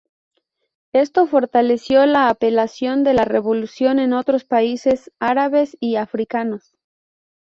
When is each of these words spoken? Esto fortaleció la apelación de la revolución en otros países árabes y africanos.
Esto 0.93 1.27
fortaleció 1.27 2.07
la 2.07 2.29
apelación 2.29 3.03
de 3.03 3.13
la 3.13 3.23
revolución 3.23 3.99
en 3.99 4.13
otros 4.13 4.45
países 4.45 5.11
árabes 5.19 5.77
y 5.79 5.97
africanos. 5.97 6.75